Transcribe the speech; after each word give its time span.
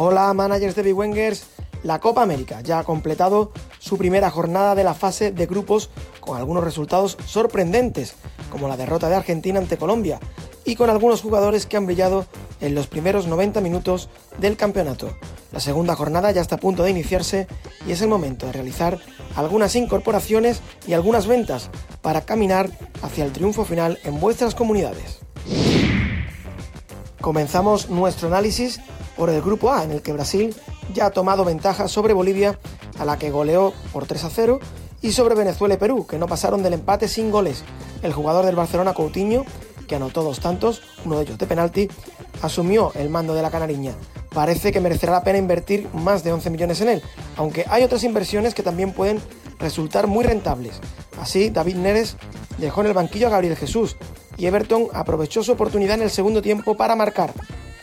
Hola, 0.00 0.32
managers 0.32 0.76
de 0.76 0.84
Big 0.84 0.96
Wengers. 0.96 1.42
La 1.82 1.98
Copa 1.98 2.22
América 2.22 2.60
ya 2.60 2.78
ha 2.78 2.84
completado 2.84 3.50
su 3.80 3.98
primera 3.98 4.30
jornada 4.30 4.76
de 4.76 4.84
la 4.84 4.94
fase 4.94 5.32
de 5.32 5.46
grupos 5.46 5.90
con 6.20 6.36
algunos 6.36 6.62
resultados 6.62 7.18
sorprendentes, 7.26 8.14
como 8.48 8.68
la 8.68 8.76
derrota 8.76 9.08
de 9.08 9.16
Argentina 9.16 9.58
ante 9.58 9.76
Colombia, 9.76 10.20
y 10.64 10.76
con 10.76 10.88
algunos 10.88 11.20
jugadores 11.20 11.66
que 11.66 11.76
han 11.76 11.86
brillado 11.86 12.26
en 12.60 12.76
los 12.76 12.86
primeros 12.86 13.26
90 13.26 13.60
minutos 13.60 14.08
del 14.38 14.56
campeonato. 14.56 15.10
La 15.50 15.58
segunda 15.58 15.96
jornada 15.96 16.30
ya 16.30 16.42
está 16.42 16.54
a 16.54 16.60
punto 16.60 16.84
de 16.84 16.92
iniciarse 16.92 17.48
y 17.84 17.90
es 17.90 18.00
el 18.00 18.08
momento 18.08 18.46
de 18.46 18.52
realizar 18.52 19.00
algunas 19.34 19.74
incorporaciones 19.74 20.60
y 20.86 20.92
algunas 20.92 21.26
ventas 21.26 21.70
para 22.02 22.20
caminar 22.20 22.70
hacia 23.02 23.24
el 23.24 23.32
triunfo 23.32 23.64
final 23.64 23.98
en 24.04 24.20
vuestras 24.20 24.54
comunidades. 24.54 25.18
Comenzamos 27.20 27.90
nuestro 27.90 28.28
análisis 28.28 28.80
por 29.16 29.28
el 29.30 29.42
grupo 29.42 29.72
A, 29.72 29.82
en 29.82 29.90
el 29.90 30.02
que 30.02 30.12
Brasil 30.12 30.54
ya 30.94 31.06
ha 31.06 31.10
tomado 31.10 31.44
ventaja 31.44 31.88
sobre 31.88 32.14
Bolivia, 32.14 32.58
a 32.98 33.04
la 33.04 33.18
que 33.18 33.30
goleó 33.30 33.72
por 33.92 34.06
3 34.06 34.24
a 34.24 34.30
0, 34.30 34.60
y 35.02 35.12
sobre 35.12 35.34
Venezuela 35.34 35.74
y 35.74 35.78
Perú, 35.78 36.06
que 36.06 36.18
no 36.18 36.26
pasaron 36.26 36.62
del 36.62 36.74
empate 36.74 37.08
sin 37.08 37.30
goles. 37.30 37.64
El 38.02 38.12
jugador 38.12 38.46
del 38.46 38.56
Barcelona, 38.56 38.94
Coutinho, 38.94 39.44
que 39.88 39.96
anotó 39.96 40.22
dos 40.22 40.38
tantos, 40.38 40.82
uno 41.04 41.16
de 41.16 41.24
ellos 41.24 41.38
de 41.38 41.46
penalti, 41.46 41.88
asumió 42.42 42.92
el 42.94 43.08
mando 43.08 43.34
de 43.34 43.42
la 43.42 43.50
Canariña. 43.50 43.92
Parece 44.32 44.70
que 44.70 44.80
merecerá 44.80 45.12
la 45.12 45.24
pena 45.24 45.38
invertir 45.38 45.88
más 45.94 46.22
de 46.22 46.32
11 46.32 46.50
millones 46.50 46.80
en 46.82 46.88
él, 46.90 47.02
aunque 47.36 47.64
hay 47.68 47.82
otras 47.82 48.04
inversiones 48.04 48.54
que 48.54 48.62
también 48.62 48.92
pueden 48.92 49.20
resultar 49.58 50.06
muy 50.06 50.24
rentables. 50.24 50.80
Así, 51.20 51.50
David 51.50 51.76
Neres 51.76 52.16
dejó 52.58 52.82
en 52.82 52.88
el 52.88 52.92
banquillo 52.92 53.26
a 53.26 53.30
Gabriel 53.30 53.56
Jesús 53.56 53.96
y 54.38 54.46
Everton 54.46 54.86
aprovechó 54.94 55.42
su 55.42 55.52
oportunidad 55.52 55.96
en 55.96 56.02
el 56.02 56.10
segundo 56.10 56.40
tiempo 56.40 56.76
para 56.76 56.96
marcar. 56.96 57.32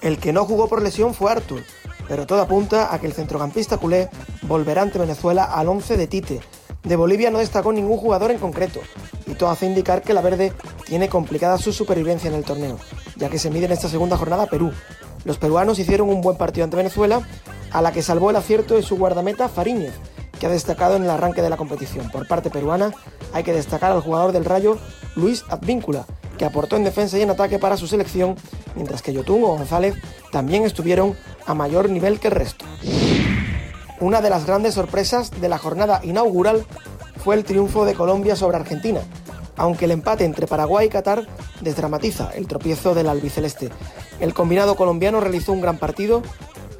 El 0.00 0.18
que 0.18 0.32
no 0.32 0.44
jugó 0.44 0.68
por 0.68 0.80
lesión 0.80 1.12
fue 1.12 1.32
Arthur, 1.32 1.62
pero 2.08 2.26
todo 2.26 2.40
apunta 2.40 2.94
a 2.94 3.00
que 3.00 3.06
el 3.06 3.12
centrocampista 3.12 3.78
culé 3.78 4.08
volverá 4.42 4.82
ante 4.82 4.98
Venezuela 4.98 5.44
al 5.44 5.68
11 5.68 5.96
de 5.96 6.06
Tite. 6.06 6.40
De 6.84 6.96
Bolivia 6.96 7.32
no 7.32 7.38
destacó 7.38 7.72
ningún 7.72 7.98
jugador 7.98 8.30
en 8.30 8.38
concreto, 8.38 8.80
y 9.26 9.34
todo 9.34 9.50
hace 9.50 9.66
indicar 9.66 10.02
que 10.02 10.14
la 10.14 10.20
verde 10.20 10.52
tiene 10.86 11.08
complicada 11.08 11.58
su 11.58 11.72
supervivencia 11.72 12.28
en 12.28 12.36
el 12.36 12.44
torneo, 12.44 12.78
ya 13.16 13.28
que 13.28 13.40
se 13.40 13.50
mide 13.50 13.66
en 13.66 13.72
esta 13.72 13.88
segunda 13.88 14.16
jornada 14.16 14.46
Perú. 14.46 14.70
Los 15.24 15.38
peruanos 15.38 15.80
hicieron 15.80 16.08
un 16.08 16.20
buen 16.20 16.36
partido 16.36 16.62
ante 16.62 16.76
Venezuela, 16.76 17.26
a 17.72 17.82
la 17.82 17.90
que 17.90 18.02
salvó 18.02 18.30
el 18.30 18.36
acierto 18.36 18.74
de 18.74 18.82
su 18.82 18.96
guardameta 18.96 19.48
Fariñez, 19.48 19.94
que 20.38 20.46
ha 20.46 20.50
destacado 20.50 20.94
en 20.94 21.02
el 21.02 21.10
arranque 21.10 21.42
de 21.42 21.50
la 21.50 21.56
competición. 21.56 22.08
Por 22.10 22.28
parte 22.28 22.50
peruana 22.50 22.92
hay 23.32 23.42
que 23.42 23.52
destacar 23.52 23.90
al 23.90 24.02
jugador 24.02 24.30
del 24.30 24.44
Rayo 24.44 24.78
Luis 25.16 25.44
Advíncula, 25.48 26.06
que 26.38 26.44
aportó 26.44 26.76
en 26.76 26.84
defensa 26.84 27.18
y 27.18 27.22
en 27.22 27.30
ataque 27.30 27.58
para 27.58 27.76
su 27.76 27.86
selección, 27.86 28.36
mientras 28.74 29.02
que 29.02 29.12
Yotun 29.12 29.44
o 29.44 29.56
González 29.56 29.94
también 30.32 30.64
estuvieron 30.64 31.16
a 31.46 31.54
mayor 31.54 31.90
nivel 31.90 32.20
que 32.20 32.28
el 32.28 32.34
resto. 32.34 32.64
Una 34.00 34.20
de 34.20 34.30
las 34.30 34.46
grandes 34.46 34.74
sorpresas 34.74 35.30
de 35.40 35.48
la 35.48 35.58
jornada 35.58 36.00
inaugural 36.04 36.66
fue 37.24 37.34
el 37.34 37.44
triunfo 37.44 37.84
de 37.84 37.94
Colombia 37.94 38.36
sobre 38.36 38.58
Argentina, 38.58 39.00
aunque 39.56 39.86
el 39.86 39.90
empate 39.90 40.24
entre 40.24 40.46
Paraguay 40.46 40.86
y 40.86 40.90
Qatar 40.90 41.26
desdramatiza 41.60 42.30
el 42.34 42.46
tropiezo 42.46 42.94
del 42.94 43.08
albiceleste. 43.08 43.70
El 44.20 44.34
combinado 44.34 44.76
colombiano 44.76 45.20
realizó 45.20 45.52
un 45.52 45.60
gran 45.60 45.78
partido 45.78 46.22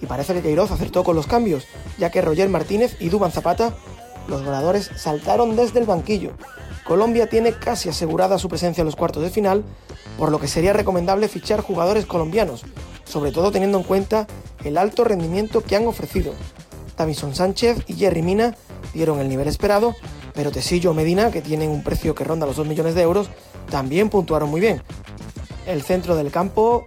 y 0.00 0.06
parece 0.06 0.34
que 0.34 0.42
Queiroz 0.42 0.70
acertó 0.70 1.04
con 1.04 1.16
los 1.16 1.26
cambios, 1.26 1.64
ya 1.98 2.10
que 2.10 2.20
Roger 2.20 2.48
Martínez 2.48 2.96
y 3.00 3.08
Duban 3.08 3.32
Zapata, 3.32 3.74
los 4.28 4.44
voladores, 4.44 4.90
saltaron 4.96 5.56
desde 5.56 5.80
el 5.80 5.86
banquillo, 5.86 6.32
Colombia 6.86 7.28
tiene 7.28 7.52
casi 7.52 7.88
asegurada 7.88 8.38
su 8.38 8.48
presencia 8.48 8.82
en 8.82 8.86
los 8.86 8.94
cuartos 8.94 9.22
de 9.22 9.30
final, 9.30 9.64
por 10.16 10.30
lo 10.30 10.38
que 10.38 10.46
sería 10.46 10.72
recomendable 10.72 11.26
fichar 11.28 11.60
jugadores 11.60 12.06
colombianos, 12.06 12.62
sobre 13.04 13.32
todo 13.32 13.50
teniendo 13.50 13.78
en 13.78 13.84
cuenta 13.84 14.28
el 14.64 14.78
alto 14.78 15.02
rendimiento 15.02 15.62
que 15.62 15.74
han 15.74 15.86
ofrecido. 15.86 16.32
Davison 16.96 17.34
Sánchez 17.34 17.78
y 17.88 17.94
Jerry 17.94 18.22
Mina 18.22 18.56
dieron 18.94 19.18
el 19.18 19.28
nivel 19.28 19.48
esperado, 19.48 19.96
pero 20.32 20.52
Tesillo 20.52 20.94
Medina, 20.94 21.32
que 21.32 21.42
tienen 21.42 21.70
un 21.70 21.82
precio 21.82 22.14
que 22.14 22.24
ronda 22.24 22.46
los 22.46 22.56
2 22.56 22.68
millones 22.68 22.94
de 22.94 23.02
euros, 23.02 23.30
también 23.68 24.08
puntuaron 24.08 24.48
muy 24.48 24.60
bien. 24.60 24.80
El 25.66 25.82
centro 25.82 26.14
del 26.14 26.30
campo, 26.30 26.84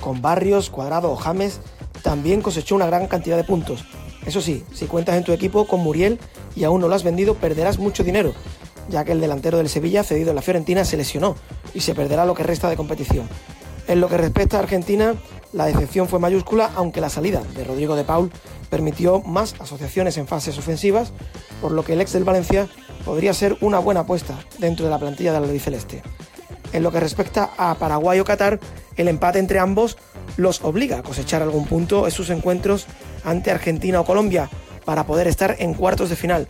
con 0.00 0.22
Barrios, 0.22 0.70
Cuadrado 0.70 1.12
o 1.12 1.16
James, 1.16 1.60
también 2.02 2.40
cosechó 2.40 2.74
una 2.74 2.86
gran 2.86 3.06
cantidad 3.06 3.36
de 3.36 3.44
puntos. 3.44 3.84
Eso 4.24 4.40
sí, 4.40 4.64
si 4.72 4.86
cuentas 4.86 5.16
en 5.16 5.24
tu 5.24 5.32
equipo 5.32 5.66
con 5.66 5.80
Muriel 5.80 6.18
y 6.56 6.64
aún 6.64 6.80
no 6.80 6.88
lo 6.88 6.94
has 6.94 7.02
vendido, 7.02 7.34
perderás 7.34 7.78
mucho 7.78 8.04
dinero, 8.04 8.32
ya 8.88 9.04
que 9.04 9.12
el 9.12 9.20
delantero 9.20 9.58
del 9.58 9.68
Sevilla, 9.68 10.04
cedido 10.04 10.30
en 10.30 10.36
la 10.36 10.42
Fiorentina, 10.42 10.84
se 10.84 10.96
lesionó 10.96 11.36
y 11.74 11.80
se 11.80 11.94
perderá 11.94 12.24
lo 12.26 12.34
que 12.34 12.42
resta 12.42 12.68
de 12.68 12.76
competición. 12.76 13.28
En 13.88 14.00
lo 14.00 14.08
que 14.08 14.16
respecta 14.16 14.56
a 14.56 14.60
Argentina, 14.60 15.14
la 15.52 15.66
decepción 15.66 16.08
fue 16.08 16.18
mayúscula, 16.18 16.70
aunque 16.76 17.00
la 17.00 17.10
salida 17.10 17.42
de 17.54 17.64
Rodrigo 17.64 17.96
de 17.96 18.04
Paul 18.04 18.30
permitió 18.70 19.20
más 19.20 19.54
asociaciones 19.58 20.16
en 20.16 20.26
fases 20.26 20.56
ofensivas, 20.56 21.12
por 21.60 21.72
lo 21.72 21.84
que 21.84 21.92
el 21.92 22.00
ex 22.00 22.12
del 22.12 22.24
Valencia 22.24 22.68
podría 23.04 23.34
ser 23.34 23.56
una 23.60 23.78
buena 23.78 24.00
apuesta 24.00 24.38
dentro 24.58 24.86
de 24.86 24.90
la 24.90 24.98
plantilla 24.98 25.32
del 25.32 25.44
albiceleste. 25.44 26.02
En 26.72 26.82
lo 26.82 26.90
que 26.90 27.00
respecta 27.00 27.50
a 27.58 27.74
Paraguay 27.74 28.18
o 28.20 28.24
Qatar, 28.24 28.60
el 28.96 29.08
empate 29.08 29.38
entre 29.38 29.58
ambos 29.58 29.98
los 30.36 30.62
obliga 30.62 30.98
a 30.98 31.02
cosechar 31.02 31.42
algún 31.42 31.66
punto 31.66 32.06
en 32.06 32.12
sus 32.12 32.30
encuentros 32.30 32.86
ante 33.24 33.50
Argentina 33.50 34.00
o 34.00 34.04
Colombia 34.04 34.48
para 34.84 35.04
poder 35.04 35.26
estar 35.26 35.56
en 35.58 35.74
cuartos 35.74 36.08
de 36.08 36.16
final, 36.16 36.48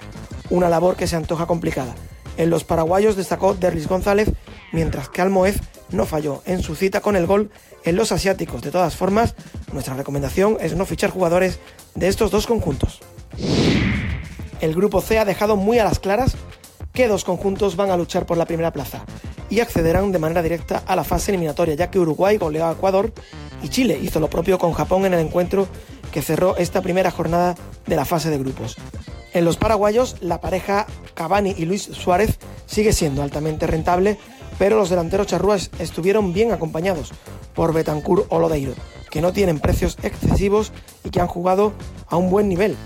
una 0.51 0.69
labor 0.69 0.97
que 0.97 1.07
se 1.07 1.17
antoja 1.17 1.47
complicada. 1.47 1.95
En 2.43 2.51
los 2.51 2.65
paraguayos 2.65 3.15
destacó 3.15 3.55
Derlis 3.55 3.87
González, 3.87 4.29
mientras 4.73 5.09
que 5.09 5.23
Almoez 5.23 5.61
no 5.93 6.07
falló 6.07 6.43
en 6.45 6.61
su 6.61 6.75
cita 6.75 7.01
con 7.01 7.15
el 7.15 7.25
gol 7.25 7.53
en 7.85 7.95
los 7.95 8.11
asiáticos. 8.11 8.63
De 8.63 8.73
todas 8.73 8.97
formas, 8.97 9.37
nuestra 9.73 9.95
recomendación 9.95 10.57
es 10.61 10.75
no 10.75 10.85
fichar 10.85 11.11
jugadores 11.11 11.61
de 11.95 12.09
estos 12.09 12.33
dos 12.33 12.49
conjuntos. 12.49 12.99
El 14.61 14.75
grupo 14.75 15.01
C 15.01 15.21
ha 15.21 15.25
dejado 15.25 15.55
muy 15.55 15.79
a 15.79 15.85
las 15.85 16.01
claras 16.01 16.35
que 16.93 17.07
dos 17.07 17.23
conjuntos 17.23 17.77
van 17.77 17.91
a 17.91 17.97
luchar 17.97 18.27
por 18.27 18.37
la 18.37 18.47
primera 18.47 18.73
plaza 18.73 19.05
y 19.49 19.61
accederán 19.61 20.11
de 20.11 20.19
manera 20.19 20.43
directa 20.43 20.83
a 20.85 20.97
la 20.97 21.05
fase 21.05 21.31
eliminatoria, 21.31 21.77
ya 21.77 21.93
que 21.93 22.01
Uruguay 22.01 22.39
goleó 22.39 22.67
a 22.67 22.73
Ecuador 22.73 23.13
y 23.63 23.69
Chile 23.69 24.01
hizo 24.03 24.19
lo 24.19 24.29
propio 24.29 24.59
con 24.59 24.73
Japón 24.73 25.07
en 25.07 25.15
el 25.15 25.21
encuentro 25.21 25.69
que 26.11 26.23
cerró 26.23 26.57
esta 26.57 26.83
primera 26.83 27.13
jornada 27.13 27.55
de 27.87 27.95
la 27.95 28.05
fase 28.05 28.31
de 28.31 28.39
grupos. 28.39 28.77
En 29.35 29.47
los 29.47 29.57
paraguayos, 29.57 30.17
la 30.21 30.43
pareja 30.43 30.87
Cavani 31.15 31.55
y 31.57 31.65
Luis 31.65 31.85
Suárez 31.85 32.39
sigue 32.67 32.93
siendo 32.93 33.23
altamente 33.23 33.67
rentable, 33.67 34.19
pero 34.59 34.77
los 34.77 34.91
delanteros 34.91 35.27
charrúas 35.27 35.71
estuvieron 35.79 36.35
bien 36.35 36.53
acompañados 36.53 37.13
por 37.55 37.73
Betancur 37.73 38.27
o 38.29 38.39
Lodeiro, 38.39 38.75
que 39.11 39.23
no 39.23 39.33
tienen 39.33 39.59
precios 39.59 39.97
excesivos 40.03 40.71
y 41.03 41.09
que 41.09 41.21
han 41.21 41.29
jugado 41.29 41.73
a 42.09 42.17
un 42.17 42.29
buen 42.29 42.47
nivel. 42.47 42.77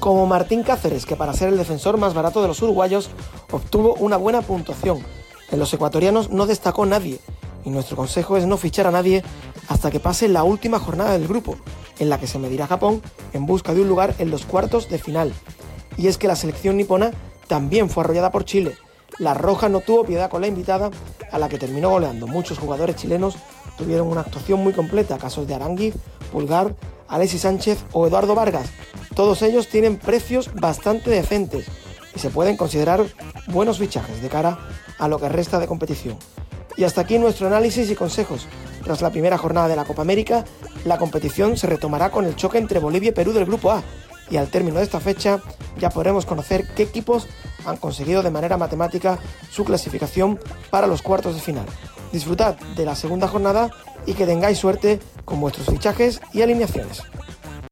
Como 0.00 0.26
Martín 0.26 0.64
Cáceres, 0.64 1.06
que 1.06 1.14
para 1.14 1.32
ser 1.34 1.50
el 1.50 1.56
defensor 1.56 1.98
más 1.98 2.14
barato 2.14 2.42
de 2.42 2.48
los 2.48 2.60
uruguayos 2.62 3.10
obtuvo 3.52 3.94
una 3.94 4.16
buena 4.16 4.42
puntuación. 4.42 4.98
En 5.52 5.60
los 5.60 5.72
ecuatorianos 5.72 6.30
no 6.30 6.46
destacó 6.46 6.84
nadie, 6.84 7.20
y 7.64 7.70
nuestro 7.70 7.96
consejo 7.96 8.36
es 8.36 8.44
no 8.44 8.56
fichar 8.56 8.88
a 8.88 8.92
nadie 8.92 9.22
hasta 9.68 9.92
que 9.92 10.00
pase 10.00 10.26
la 10.26 10.42
última 10.42 10.80
jornada 10.80 11.12
del 11.12 11.28
grupo, 11.28 11.56
en 12.00 12.10
la 12.10 12.18
que 12.18 12.26
se 12.26 12.40
medirá 12.40 12.66
Japón 12.66 13.02
en 13.32 13.46
busca 13.46 13.72
de 13.72 13.82
un 13.82 13.88
lugar 13.88 14.16
en 14.18 14.32
los 14.32 14.44
cuartos 14.44 14.88
de 14.88 14.98
final 14.98 15.32
y 15.96 16.08
es 16.08 16.18
que 16.18 16.28
la 16.28 16.36
selección 16.36 16.76
nipona 16.76 17.12
también 17.48 17.90
fue 17.90 18.04
arrollada 18.04 18.30
por 18.30 18.44
Chile. 18.44 18.76
La 19.18 19.34
Roja 19.34 19.68
no 19.68 19.80
tuvo 19.80 20.04
piedad 20.04 20.28
con 20.28 20.42
la 20.42 20.46
invitada, 20.46 20.90
a 21.30 21.38
la 21.38 21.48
que 21.48 21.58
terminó 21.58 21.90
goleando. 21.90 22.26
Muchos 22.26 22.58
jugadores 22.58 22.96
chilenos 22.96 23.36
tuvieron 23.76 24.08
una 24.08 24.22
actuación 24.22 24.62
muy 24.62 24.72
completa, 24.72 25.18
casos 25.18 25.46
de 25.46 25.54
Aranguiz, 25.54 25.94
Pulgar, 26.32 26.74
Alexis 27.08 27.42
Sánchez 27.42 27.84
o 27.92 28.06
Eduardo 28.06 28.34
Vargas. 28.34 28.68
Todos 29.14 29.42
ellos 29.42 29.68
tienen 29.68 29.96
precios 29.96 30.50
bastante 30.54 31.10
decentes 31.10 31.66
y 32.14 32.18
se 32.18 32.30
pueden 32.30 32.56
considerar 32.56 33.04
buenos 33.48 33.78
fichajes 33.78 34.20
de 34.20 34.28
cara 34.28 34.58
a 34.98 35.08
lo 35.08 35.18
que 35.18 35.28
resta 35.28 35.58
de 35.58 35.66
competición. 35.66 36.18
Y 36.76 36.84
hasta 36.84 37.02
aquí 37.02 37.18
nuestro 37.18 37.46
análisis 37.46 37.90
y 37.90 37.94
consejos. 37.94 38.46
Tras 38.84 39.00
la 39.02 39.10
primera 39.10 39.38
jornada 39.38 39.68
de 39.68 39.76
la 39.76 39.84
Copa 39.84 40.02
América, 40.02 40.44
la 40.84 40.98
competición 40.98 41.56
se 41.56 41.66
retomará 41.66 42.10
con 42.10 42.24
el 42.24 42.36
choque 42.36 42.58
entre 42.58 42.78
Bolivia 42.78 43.08
y 43.08 43.12
Perú 43.12 43.32
del 43.32 43.46
Grupo 43.46 43.70
A, 43.72 43.82
y 44.30 44.36
al 44.36 44.48
término 44.48 44.78
de 44.78 44.84
esta 44.84 45.00
fecha 45.00 45.40
ya 45.78 45.90
podremos 45.90 46.26
conocer 46.26 46.66
qué 46.74 46.82
equipos 46.82 47.26
han 47.64 47.76
conseguido 47.76 48.22
de 48.22 48.30
manera 48.30 48.56
matemática 48.56 49.18
su 49.50 49.64
clasificación 49.64 50.38
para 50.70 50.86
los 50.86 51.02
cuartos 51.02 51.34
de 51.34 51.40
final. 51.40 51.66
Disfrutad 52.12 52.56
de 52.76 52.84
la 52.84 52.94
segunda 52.94 53.28
jornada 53.28 53.70
y 54.06 54.14
que 54.14 54.26
tengáis 54.26 54.58
suerte 54.58 55.00
con 55.24 55.40
vuestros 55.40 55.66
fichajes 55.66 56.20
y 56.32 56.42
alineaciones. 56.42 57.02